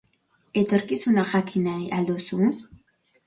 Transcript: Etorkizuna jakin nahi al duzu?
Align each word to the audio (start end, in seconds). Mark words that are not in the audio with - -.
Etorkizuna 0.61 1.25
jakin 1.33 1.67
nahi 1.71 1.85
al 1.99 2.09
duzu? 2.09 2.39